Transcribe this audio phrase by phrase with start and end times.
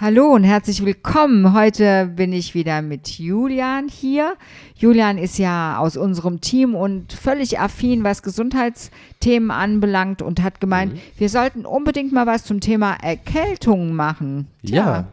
[0.00, 1.54] Hallo und herzlich willkommen.
[1.54, 4.34] Heute bin ich wieder mit Julian hier.
[4.76, 10.94] Julian ist ja aus unserem Team und völlig affin, was Gesundheitsthemen anbelangt und hat gemeint,
[10.94, 11.00] mhm.
[11.16, 14.46] wir sollten unbedingt mal was zum Thema Erkältung machen.
[14.64, 15.04] Tja, ja.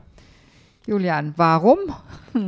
[0.88, 1.80] Julian, warum?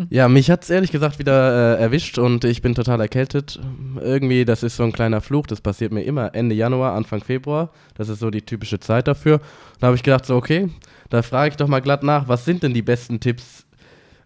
[0.10, 3.60] Ja, mich hat es ehrlich gesagt wieder äh, erwischt und ich bin total erkältet.
[4.00, 7.72] Irgendwie, das ist so ein kleiner Fluch, das passiert mir immer Ende Januar, Anfang Februar.
[7.96, 9.40] Das ist so die typische Zeit dafür.
[9.80, 10.70] Da habe ich gedacht, so, okay,
[11.10, 13.66] da frage ich doch mal glatt nach, was sind denn die besten Tipps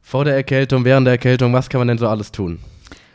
[0.01, 2.59] vor der Erkältung, während der Erkältung, was kann man denn so alles tun?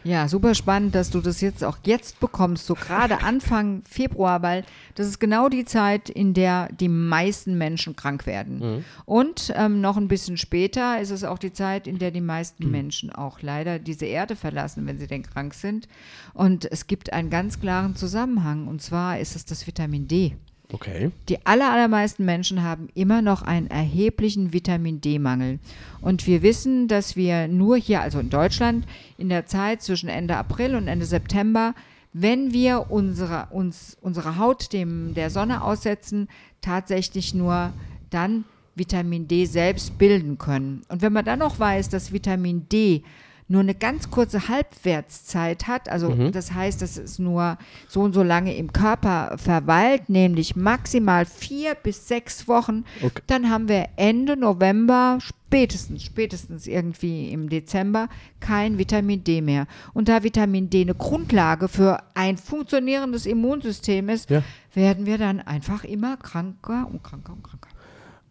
[0.06, 4.64] Ja, super spannend, dass du das jetzt auch jetzt bekommst, so gerade Anfang Februar, weil
[4.94, 8.58] das ist genau die Zeit, in der die meisten Menschen krank werden.
[8.58, 8.84] Mhm.
[9.04, 12.66] Und ähm, noch ein bisschen später ist es auch die Zeit, in der die meisten
[12.66, 12.70] mhm.
[12.70, 15.88] Menschen auch leider diese Erde verlassen, wenn sie denn krank sind.
[16.34, 20.36] Und es gibt einen ganz klaren Zusammenhang, und zwar ist es das Vitamin D.
[20.72, 21.10] Okay.
[21.28, 25.58] Die aller, allermeisten Menschen haben immer noch einen erheblichen Vitamin D-Mangel.
[26.00, 30.36] Und wir wissen, dass wir nur hier, also in Deutschland, in der Zeit zwischen Ende
[30.36, 31.74] April und Ende September,
[32.12, 36.28] wenn wir unsere, uns, unsere Haut dem, der Sonne aussetzen,
[36.62, 37.72] tatsächlich nur
[38.10, 40.82] dann Vitamin D selbst bilden können.
[40.88, 43.02] Und wenn man dann noch weiß, dass Vitamin D
[43.48, 46.32] nur eine ganz kurze Halbwertszeit hat, also mhm.
[46.32, 51.74] das heißt, dass es nur so und so lange im Körper verweilt, nämlich maximal vier
[51.74, 53.22] bis sechs Wochen, okay.
[53.28, 58.08] dann haben wir Ende November, spätestens, spätestens irgendwie im Dezember,
[58.40, 59.66] kein Vitamin D mehr.
[59.94, 64.42] Und da Vitamin D eine Grundlage für ein funktionierendes Immunsystem ist, ja.
[64.74, 67.68] werden wir dann einfach immer kranker und kranker und kranker.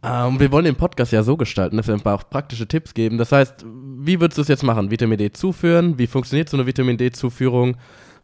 [0.05, 3.17] Ähm, wir wollen den Podcast ja so gestalten, dass wir ein paar praktische Tipps geben.
[3.17, 4.91] Das heißt, wie würdest du es jetzt machen?
[4.91, 5.97] Vitamin D zuführen?
[5.97, 7.75] Wie funktioniert so eine Vitamin D-Zuführung?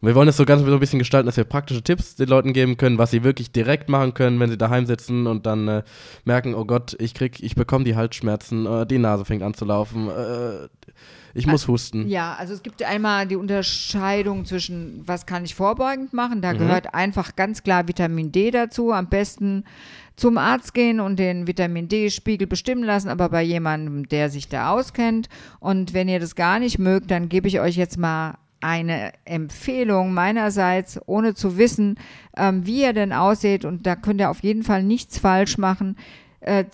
[0.03, 2.53] Wir wollen es so ganz so ein bisschen gestalten, dass wir praktische Tipps den Leuten
[2.53, 5.83] geben können, was sie wirklich direkt machen können, wenn sie daheim sitzen und dann äh,
[6.25, 9.63] merken, oh Gott, ich krieg, ich bekomme die Halsschmerzen, äh, die Nase fängt an zu
[9.63, 10.67] laufen, äh,
[11.33, 12.09] ich muss husten.
[12.09, 16.41] Ja, also es gibt einmal die Unterscheidung zwischen, was kann ich vorbeugend machen.
[16.41, 16.57] Da mhm.
[16.57, 18.91] gehört einfach ganz klar Vitamin D dazu.
[18.91, 19.63] Am besten
[20.15, 24.71] zum Arzt gehen und den Vitamin D-Spiegel bestimmen lassen, aber bei jemandem, der sich da
[24.71, 25.29] auskennt.
[25.59, 30.13] Und wenn ihr das gar nicht mögt, dann gebe ich euch jetzt mal eine Empfehlung
[30.13, 31.95] meinerseits, ohne zu wissen,
[32.37, 33.65] ähm, wie ihr denn aussieht.
[33.65, 35.97] Und da könnt ihr auf jeden Fall nichts falsch machen.
[36.41, 36.65] Äh,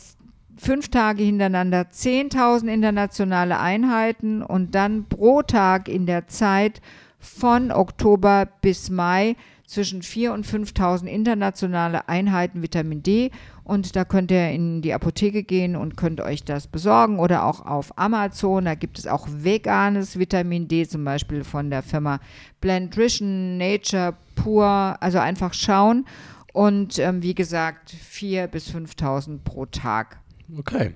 [0.58, 6.82] fünf Tage hintereinander 10.000 internationale Einheiten und dann pro Tag in der Zeit
[7.20, 9.36] von Oktober bis Mai
[9.68, 13.32] zwischen 4.000 und 5.000 internationale Einheiten Vitamin D.
[13.66, 17.66] Und da könnt ihr in die Apotheke gehen und könnt euch das besorgen oder auch
[17.66, 18.66] auf Amazon.
[18.66, 22.20] Da gibt es auch veganes Vitamin D, zum Beispiel von der Firma
[22.62, 25.02] Blendrition, Nature, Pure.
[25.02, 26.06] Also einfach schauen.
[26.54, 30.18] Und ähm, wie gesagt, 4.000 bis 5.000 pro Tag.
[30.58, 30.94] Okay.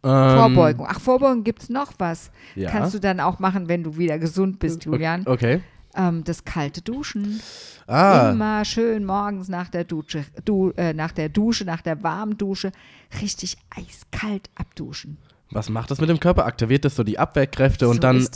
[0.00, 0.86] Vorbeugung.
[0.88, 2.30] Ach, Vorbeugung gibt es noch was.
[2.54, 2.70] Ja.
[2.70, 5.24] Kannst du dann auch machen, wenn du wieder gesund bist, Julian.
[5.26, 5.60] Okay.
[5.98, 7.40] Ähm, das kalte Duschen.
[7.86, 8.30] Ah.
[8.30, 12.72] Immer schön morgens nach der Dusche, du, äh, nach der Dusche, nach der warmen Dusche,
[13.20, 15.18] richtig eiskalt abduschen.
[15.50, 16.46] Was macht das mit dem Körper?
[16.46, 18.26] Aktiviert das so die Abwehrkräfte so und dann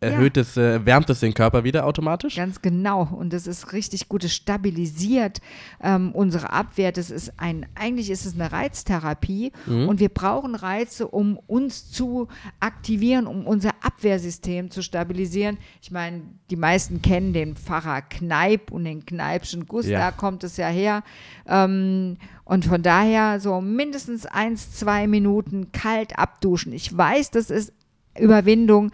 [0.00, 0.42] erhöht ja.
[0.42, 2.36] es, äh, wärmt es den Körper wieder automatisch?
[2.36, 3.02] Ganz genau.
[3.02, 4.24] Und das ist richtig gut.
[4.24, 5.40] Es stabilisiert
[5.82, 6.90] ähm, unsere Abwehr.
[6.90, 9.52] Das ist ein, eigentlich ist es eine Reiztherapie.
[9.66, 9.88] Mhm.
[9.88, 12.28] Und wir brauchen Reize, um uns zu
[12.60, 15.58] aktivieren, um unser Abwehrsystem zu stabilisieren.
[15.82, 19.86] Ich meine, die meisten kennen den Pfarrer Kneip und den Kneipschen Guss.
[19.86, 19.98] Ja.
[19.98, 21.02] Da kommt es ja her.
[21.46, 26.72] Ähm, und von daher so mindestens eins, zwei Minuten kalt abduschen.
[26.72, 27.72] Ich weiß, das ist
[28.18, 28.90] Überwindung,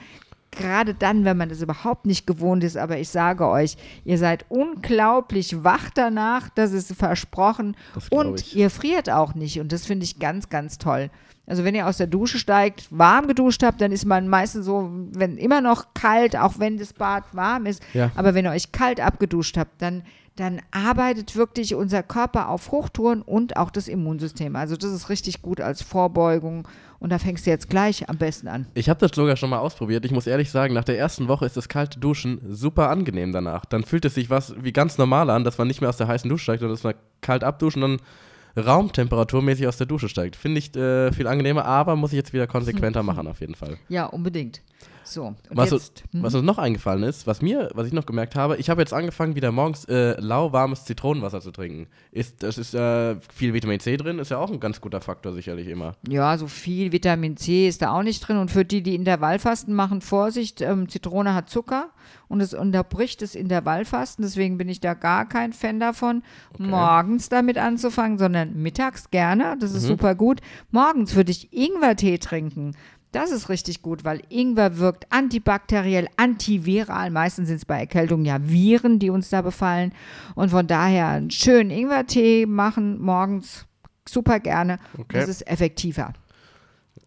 [0.56, 2.76] gerade dann, wenn man das überhaupt nicht gewohnt ist.
[2.76, 7.76] Aber ich sage euch, ihr seid unglaublich wach danach, das ist versprochen.
[7.94, 9.60] Das und ihr friert auch nicht.
[9.60, 11.10] Und das finde ich ganz, ganz toll.
[11.46, 14.90] Also wenn ihr aus der Dusche steigt, warm geduscht habt, dann ist man meistens so,
[15.12, 17.82] wenn immer noch kalt, auch wenn das Bad warm ist.
[17.94, 18.10] Ja.
[18.16, 20.02] Aber wenn ihr euch kalt abgeduscht habt, dann
[20.36, 24.54] dann arbeitet wirklich unser Körper auf Hochtouren und auch das Immunsystem.
[24.54, 26.68] Also das ist richtig gut als Vorbeugung
[26.98, 28.66] und da fängst du jetzt gleich am besten an.
[28.74, 30.04] Ich habe das sogar schon mal ausprobiert.
[30.04, 33.64] Ich muss ehrlich sagen, nach der ersten Woche ist das kalte Duschen super angenehm danach.
[33.64, 36.08] Dann fühlt es sich was wie ganz normal an, dass man nicht mehr aus der
[36.08, 38.06] heißen Dusche steigt, sondern dass man kalt abduschen und dann
[38.56, 40.36] raumtemperaturmäßig aus der Dusche steigt.
[40.36, 43.78] Finde ich äh, viel angenehmer, aber muss ich jetzt wieder konsequenter machen auf jeden Fall.
[43.88, 44.62] Ja, unbedingt.
[45.06, 48.06] So, und Was, jetzt, uns, was uns noch eingefallen ist, was mir, was ich noch
[48.06, 51.86] gemerkt habe, ich habe jetzt angefangen, wieder morgens äh, lauwarmes Zitronenwasser zu trinken.
[52.10, 55.32] Ist, das ist äh, viel Vitamin C drin, ist ja auch ein ganz guter Faktor
[55.32, 55.94] sicherlich immer.
[56.08, 58.36] Ja, so viel Vitamin C ist da auch nicht drin.
[58.36, 61.90] Und für die, die Intervallfasten machen, Vorsicht, ähm, Zitrone hat Zucker
[62.28, 64.24] und es unterbricht das Intervallfasten.
[64.24, 66.22] Deswegen bin ich da gar kein Fan davon,
[66.58, 69.56] morgens damit anzufangen, sondern mittags gerne.
[69.60, 70.40] Das ist super gut.
[70.70, 72.72] Morgens würde ich Ingwertee trinken.
[73.12, 77.10] Das ist richtig gut, weil Ingwer wirkt antibakteriell, antiviral.
[77.10, 79.92] Meistens sind es bei Erkältung ja Viren, die uns da befallen.
[80.34, 83.64] Und von daher einen schönen Ingwertee machen morgens
[84.06, 84.78] super gerne.
[84.98, 85.18] Okay.
[85.18, 86.12] Das ist effektiver.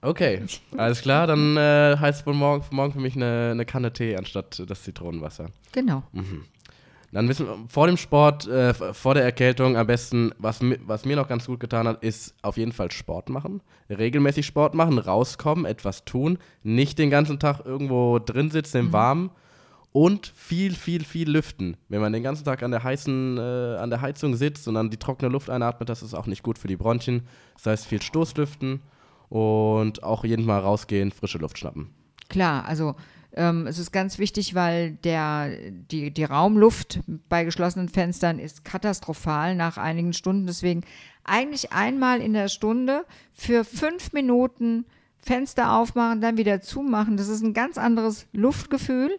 [0.01, 0.43] Okay,
[0.77, 4.15] alles klar, dann äh, heißt es wohl morgen, morgen für mich eine, eine Kanne Tee
[4.15, 5.47] anstatt das Zitronenwasser.
[5.73, 6.03] Genau.
[7.11, 11.15] Dann wissen wir, vor dem Sport, äh, vor der Erkältung am besten, was, was mir
[11.15, 13.61] noch ganz gut getan hat, ist auf jeden Fall Sport machen.
[13.89, 19.31] Regelmäßig Sport machen, rauskommen, etwas tun, nicht den ganzen Tag irgendwo drin sitzen im Warmen
[19.91, 21.75] und viel, viel, viel lüften.
[21.89, 24.91] Wenn man den ganzen Tag an der heißen, äh, an der Heizung sitzt und dann
[24.91, 27.27] die trockene Luft einatmet, das ist auch nicht gut für die Bronchien.
[27.55, 28.81] Das heißt, viel Stoßlüften
[29.29, 31.89] und auch jeden Mal rausgehen, frische Luft schnappen.
[32.29, 32.95] Klar, also
[33.33, 36.99] ähm, es ist ganz wichtig, weil der, die, die Raumluft
[37.29, 40.47] bei geschlossenen Fenstern ist katastrophal nach einigen Stunden.
[40.47, 40.81] Deswegen
[41.23, 44.85] eigentlich einmal in der Stunde für fünf Minuten
[45.21, 47.17] Fenster aufmachen, dann wieder zumachen.
[47.17, 49.17] Das ist ein ganz anderes Luftgefühl.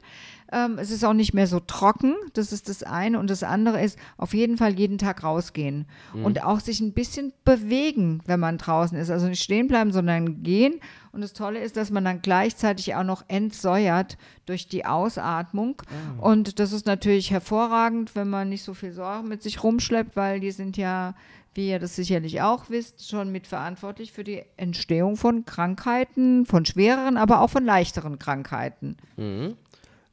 [0.52, 2.14] Ähm, es ist auch nicht mehr so trocken.
[2.34, 3.18] Das ist das eine.
[3.18, 5.86] Und das andere ist auf jeden Fall jeden Tag rausgehen.
[6.24, 9.10] Und auch sich ein bisschen bewegen, wenn man draußen ist.
[9.10, 10.80] Also nicht stehen bleiben, sondern gehen.
[11.12, 14.16] Und das Tolle ist, dass man dann gleichzeitig auch noch entsäuert
[14.46, 15.82] durch die Ausatmung.
[16.20, 20.40] Und das ist natürlich hervorragend, wenn man nicht so viel Sorgen mit sich rumschleppt, weil
[20.40, 21.14] die sind ja,
[21.54, 27.16] wie ihr das sicherlich auch wisst, schon mitverantwortlich für die Entstehung von Krankheiten, von schwereren,
[27.16, 28.96] aber auch von leichteren Krankheiten.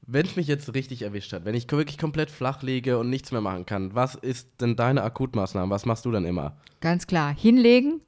[0.10, 3.34] Wenn es mich jetzt richtig erwischt hat, wenn ich wirklich komplett flach liege und nichts
[3.34, 5.70] mehr machen kann, was ist denn deine Akutmaßnahme?
[5.70, 6.56] Was machst du dann immer?
[6.80, 7.36] Ganz klar.
[7.36, 8.00] Hinlegen,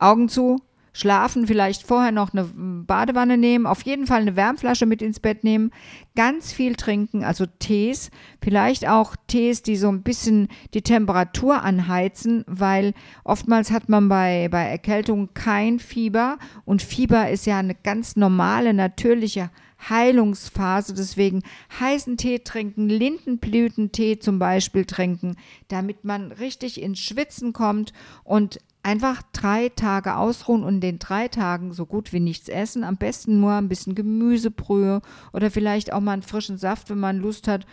[0.00, 0.60] Augen zu,
[0.98, 5.44] schlafen, vielleicht vorher noch eine Badewanne nehmen, auf jeden Fall eine Wärmflasche mit ins Bett
[5.44, 5.70] nehmen,
[6.16, 8.10] ganz viel trinken, also Tees,
[8.42, 14.48] vielleicht auch Tees, die so ein bisschen die Temperatur anheizen, weil oftmals hat man bei,
[14.50, 19.50] bei Erkältung kein Fieber und Fieber ist ja eine ganz normale, natürliche
[19.88, 20.94] Heilungsphase.
[20.94, 21.42] Deswegen
[21.78, 25.36] heißen Tee trinken, Lindenblütentee zum Beispiel trinken,
[25.68, 27.92] damit man richtig ins Schwitzen kommt
[28.24, 28.58] und
[28.88, 32.84] einfach drei Tage ausruhen und in den drei Tagen so gut wie nichts essen.
[32.84, 35.02] Am besten nur ein bisschen Gemüsebrühe
[35.34, 37.66] oder vielleicht auch mal einen frischen Saft, wenn man Lust hat.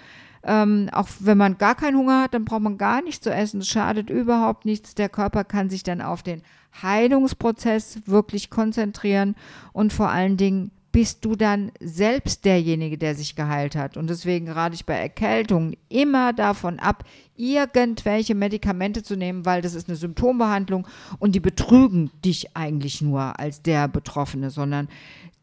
[0.43, 3.61] Ähm, auch wenn man gar keinen Hunger hat, dann braucht man gar nichts zu essen.
[3.61, 4.93] Es schadet überhaupt nichts.
[4.93, 6.41] Der Körper kann sich dann auf den
[6.81, 9.35] Heilungsprozess wirklich konzentrieren
[9.71, 13.97] und vor allen Dingen bist du dann selbst derjenige, der sich geheilt hat.
[13.97, 17.03] Und deswegen rate ich bei Erkältungen immer davon ab,
[17.35, 20.87] irgendwelche Medikamente zu nehmen, weil das ist eine Symptombehandlung
[21.19, 24.87] und die betrügen dich eigentlich nur als der Betroffene, sondern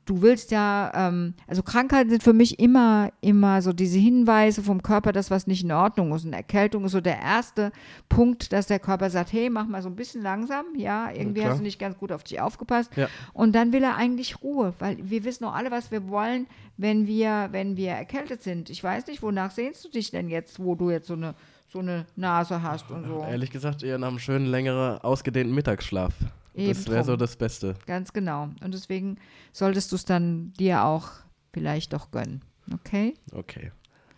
[0.05, 4.83] du willst ja, ähm, also Krankheiten sind für mich immer, immer so diese Hinweise vom
[4.83, 6.25] Körper, das, was nicht in Ordnung ist.
[6.25, 7.73] Und Erkältung ist so der erste
[8.09, 11.53] Punkt, dass der Körper sagt, hey, mach mal so ein bisschen langsam, ja, irgendwie klar.
[11.53, 12.91] hast du nicht ganz gut auf dich aufgepasst.
[12.97, 13.09] Ja.
[13.33, 16.47] Und dann will er eigentlich Ruhe, weil wir wissen auch alle, was wir wollen,
[16.77, 18.71] wenn wir, wenn wir erkältet sind.
[18.71, 21.35] Ich weiß nicht, wonach sehnst du dich denn jetzt, wo du jetzt so eine,
[21.69, 23.25] so eine Nase hast und so.
[23.29, 26.13] Ehrlich gesagt, eher nach einem schönen, längeren, ausgedehnten Mittagsschlaf.
[26.55, 27.75] Das Eben wäre so das Beste.
[27.87, 28.51] Ganz genau.
[28.63, 29.19] Und deswegen
[29.53, 31.09] solltest du es dann dir auch
[31.53, 32.43] vielleicht doch gönnen.
[32.73, 33.15] Okay?
[33.33, 33.73] Okay.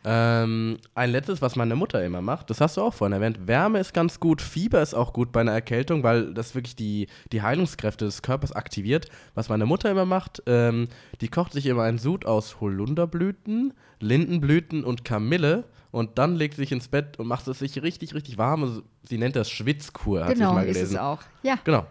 [0.06, 3.46] Ähm, ein letztes, was meine Mutter immer macht, das hast du auch vorhin erwähnt.
[3.46, 7.08] Wärme ist ganz gut, Fieber ist auch gut bei einer Erkältung, weil das wirklich die,
[7.32, 9.08] die Heilungskräfte des Körpers aktiviert.
[9.34, 10.88] Was meine Mutter immer macht, ähm,
[11.22, 16.62] die kocht sich immer einen Sud aus Holunderblüten, Lindenblüten und Kamille und dann legt sie
[16.62, 18.82] sich ins Bett und macht es sich richtig, richtig warm.
[19.04, 20.96] Sie nennt das Schwitzkur, hat genau, sie mal ist gelesen.
[20.96, 21.22] es auch.
[21.42, 21.58] Ja.
[21.64, 21.86] Genau.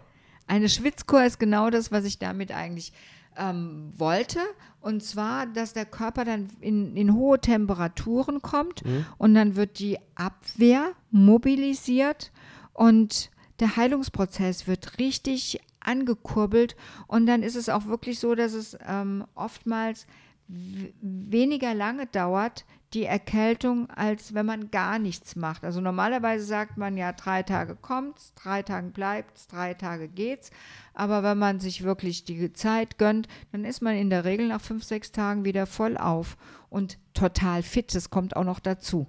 [0.46, 2.92] Eine Schwitzkur ist genau das, was ich damit eigentlich
[3.36, 4.40] ähm, wollte.
[4.80, 8.82] Und zwar, dass der Körper dann in, in hohe Temperaturen kommt
[9.16, 12.32] und dann wird die Abwehr mobilisiert
[12.74, 16.76] und der Heilungsprozess wird richtig angekurbelt.
[17.06, 20.06] Und dann ist es auch wirklich so, dass es ähm, oftmals
[20.48, 25.64] weniger lange dauert, die Erkältung, als wenn man gar nichts macht.
[25.64, 30.50] Also normalerweise sagt man ja, drei Tage kommt's, drei Tage bleibt's, drei Tage geht's.
[30.94, 34.60] Aber wenn man sich wirklich die Zeit gönnt, dann ist man in der Regel nach
[34.60, 36.36] fünf, sechs Tagen wieder voll auf
[36.70, 37.94] und total fit.
[37.94, 39.08] Das kommt auch noch dazu.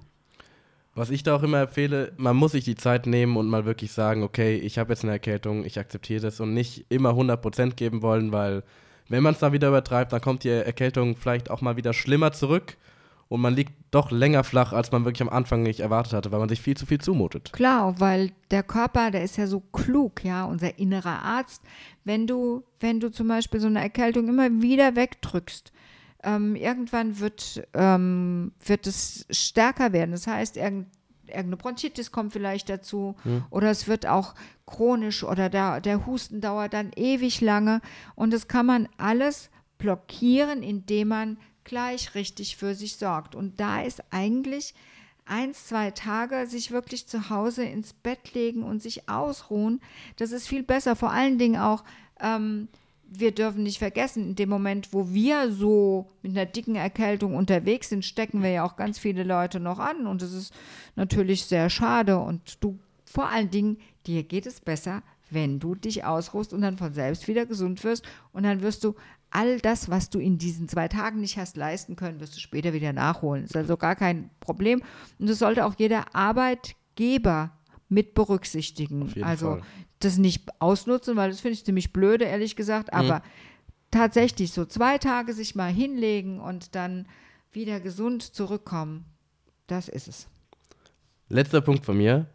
[0.96, 3.92] Was ich da auch immer empfehle, man muss sich die Zeit nehmen und mal wirklich
[3.92, 8.02] sagen, okay, ich habe jetzt eine Erkältung, ich akzeptiere das und nicht immer 100% geben
[8.02, 8.64] wollen, weil
[9.10, 12.32] wenn man es dann wieder übertreibt, dann kommt die Erkältung vielleicht auch mal wieder schlimmer
[12.32, 12.78] zurück
[13.28, 16.40] und man liegt doch länger flach, als man wirklich am Anfang nicht erwartet hatte, weil
[16.40, 17.52] man sich viel zu viel zumutet.
[17.54, 21.64] Klar, weil der Körper, der ist ja so klug, ja, unser innerer Arzt.
[22.04, 25.72] Wenn du, wenn du zum Beispiel so eine Erkältung immer wieder wegdrückst,
[26.24, 30.12] ähm, irgendwann wird, ähm, wird es stärker werden.
[30.12, 30.88] Das heißt, irgend,
[31.26, 33.44] irgendeine Bronchitis kommt vielleicht dazu hm.
[33.50, 37.82] oder es wird auch chronisch oder der, der Husten dauert dann ewig lange
[38.16, 43.36] und das kann man alles blockieren, indem man gleich richtig für sich sorgt.
[43.36, 44.74] Und da ist eigentlich
[45.26, 49.82] eins, zwei Tage sich wirklich zu Hause ins Bett legen und sich ausruhen,
[50.18, 50.96] das ist viel besser.
[50.96, 51.84] Vor allen Dingen auch,
[52.20, 52.68] ähm,
[53.08, 57.90] wir dürfen nicht vergessen, in dem Moment, wo wir so mit einer dicken Erkältung unterwegs
[57.90, 60.08] sind, stecken wir ja auch ganz viele Leute noch an.
[60.08, 60.54] Und das ist
[60.96, 62.18] natürlich sehr schade.
[62.20, 66.78] Und du, vor allen Dingen, dir geht es besser, wenn du dich ausruhst und dann
[66.78, 68.06] von selbst wieder gesund wirst.
[68.32, 68.96] Und dann wirst du
[69.32, 72.74] all das, was du in diesen zwei Tagen nicht hast leisten können, wirst du später
[72.74, 73.44] wieder nachholen.
[73.44, 74.82] Das ist also gar kein Problem.
[75.20, 77.52] Und das sollte auch jeder Arbeitgeber
[77.90, 79.12] mit berücksichtigen.
[79.24, 79.62] also Fall.
[80.00, 82.92] das nicht ausnutzen, weil das finde ich ziemlich blöde, ehrlich gesagt.
[82.92, 83.00] Mhm.
[83.00, 83.22] Aber mhm.
[83.92, 87.08] tatsächlich so zwei Tage sich mal hinlegen und dann
[87.52, 89.06] wieder gesund zurückkommen,
[89.68, 90.28] das ist es.
[91.30, 92.28] Letzter Punkt von mir.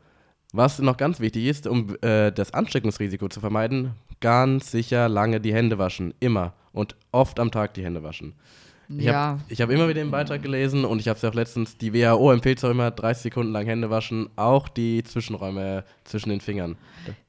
[0.53, 5.55] Was noch ganz wichtig ist, um äh, das Ansteckungsrisiko zu vermeiden, ganz sicher lange die
[5.55, 6.13] Hände waschen.
[6.19, 6.55] Immer.
[6.73, 8.35] Und oft am Tag die Hände waschen.
[8.89, 9.39] Ich ja.
[9.49, 11.95] habe hab immer wieder den Beitrag gelesen und ich habe es ja auch letztens, die
[11.95, 16.41] WHO empfiehlt es auch immer, 30 Sekunden lang Hände waschen, auch die Zwischenräume zwischen den
[16.41, 16.77] Fingern.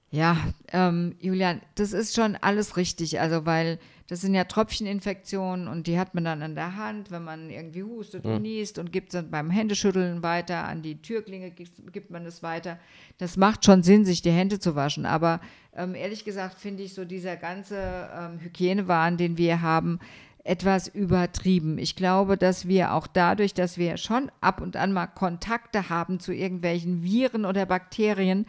[0.10, 0.38] Ja,
[0.74, 3.20] ähm, Julian, das ist schon alles richtig.
[3.20, 3.80] Also, weil
[4.12, 7.84] das sind ja Tröpfcheninfektionen und die hat man dann an der Hand, wenn man irgendwie
[7.84, 8.42] hustet und mhm.
[8.42, 12.44] niest und gibt es dann beim Händeschütteln weiter, an die Türklinge gibt, gibt man es
[12.44, 12.78] weiter.
[13.20, 15.06] Das macht schon Sinn, sich die Hände zu waschen.
[15.06, 15.40] Aber
[15.74, 20.00] ähm, ehrlich gesagt finde ich so dieser ganze ähm, Hygienewahn, den wir haben,
[20.44, 21.78] etwas übertrieben.
[21.78, 26.20] Ich glaube, dass wir auch dadurch, dass wir schon ab und an mal Kontakte haben
[26.20, 28.48] zu irgendwelchen Viren oder Bakterien,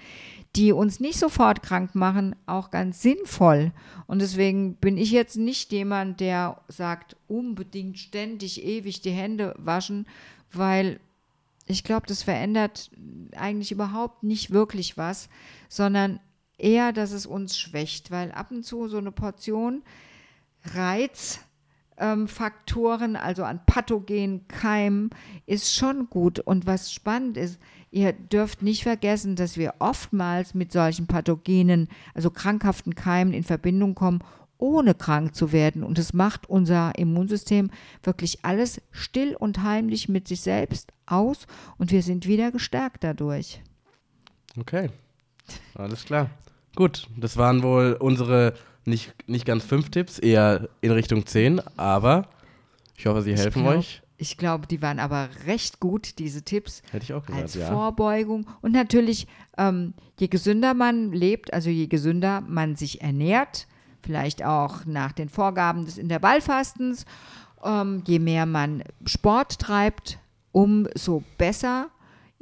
[0.57, 3.73] die uns nicht sofort krank machen, auch ganz sinnvoll.
[4.07, 10.07] Und deswegen bin ich jetzt nicht jemand, der sagt, unbedingt ständig ewig die Hände waschen,
[10.53, 10.99] weil
[11.67, 12.91] ich glaube, das verändert
[13.37, 15.29] eigentlich überhaupt nicht wirklich was,
[15.69, 16.21] sondern
[16.59, 19.83] eher, dass es uns schwächt, weil ab und zu so eine Portion
[20.65, 21.52] Reizfaktoren,
[22.03, 25.11] ähm, also an Pathogen, Keimen,
[25.47, 26.41] ist schon gut.
[26.41, 27.59] Und was spannend ist,
[27.93, 33.95] Ihr dürft nicht vergessen, dass wir oftmals mit solchen Pathogenen, also krankhaften Keimen in Verbindung
[33.95, 34.21] kommen,
[34.57, 35.85] ohne krank zu werden.
[35.85, 37.71] Und es macht unser Immunsystem
[38.03, 43.61] wirklich alles still und heimlich mit sich selbst aus und wir sind wieder gestärkt dadurch.
[44.59, 44.89] Okay,
[45.75, 46.31] alles klar.
[46.75, 48.55] Gut, das waren wohl unsere
[48.85, 52.29] nicht, nicht ganz fünf Tipps, eher in Richtung zehn, aber
[52.97, 54.03] ich hoffe, sie helfen glaub, euch.
[54.17, 56.83] Ich glaube, die waren aber recht gut, diese Tipps.
[56.93, 57.67] Hätte ich auch gesagt, als ja.
[57.67, 58.47] Vorbeugung.
[58.61, 59.27] Und natürlich,
[59.59, 63.67] ähm, je gesünder man lebt, also je gesünder man sich ernährt,
[64.03, 67.05] vielleicht auch nach den Vorgaben des Intervallfastens,
[67.65, 70.19] ähm, je mehr man Sport treibt,
[70.53, 71.91] umso besser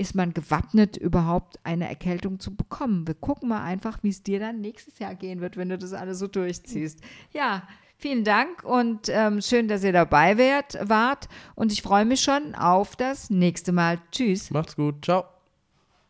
[0.01, 3.07] ist man gewappnet, überhaupt eine Erkältung zu bekommen.
[3.07, 5.93] Wir gucken mal einfach, wie es dir dann nächstes Jahr gehen wird, wenn du das
[5.93, 7.01] alles so durchziehst.
[7.33, 7.63] Ja,
[8.03, 11.29] Vielen Dank und ähm, schön, dass ihr dabei wärt, wart.
[11.55, 13.99] Und ich freue mich schon auf das nächste Mal.
[14.11, 14.51] Tschüss.
[14.51, 15.05] Macht's gut.
[15.05, 15.25] Ciao.